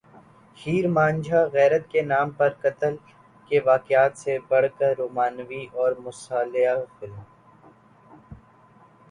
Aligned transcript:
ہیر 0.57 0.85
مان 0.95 1.13
جا 1.25 1.39
غیرت 1.55 1.83
کے 1.91 2.01
نام 2.11 2.27
پر 2.37 2.49
قتل 2.63 2.93
کے 3.51 3.57
واقعات 3.65 4.13
سے 4.17 4.37
بڑھ 4.49 4.67
کر 4.77 4.91
رومانوی 4.97 5.63
اور 5.79 5.91
مصالحہ 6.05 6.75
فلم 6.95 7.23